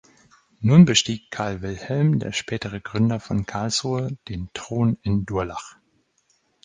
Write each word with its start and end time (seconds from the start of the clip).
Nun 0.61 0.85
bestieg 0.85 1.29
Karl 1.29 1.61
Wilhelm, 1.61 2.17
der 2.17 2.31
spätere 2.31 2.79
Gründer 2.81 3.19
von 3.19 3.45
Karlsruhe, 3.45 4.17
den 4.29 4.49
Thron 4.55 4.97
in 5.03 5.27
Durlach. 5.27 5.75